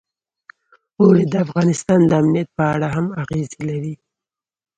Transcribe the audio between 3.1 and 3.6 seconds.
اغېز